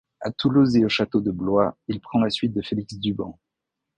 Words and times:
À 0.19 0.31
Toulouse 0.31 0.75
et 0.75 0.83
au 0.83 0.89
château 0.89 1.21
de 1.21 1.29
Blois 1.29 1.77
il 1.87 2.01
prend 2.01 2.17
la 2.21 2.31
suite 2.31 2.53
de 2.55 2.63
Félix 2.63 2.95
Duban. 2.97 3.37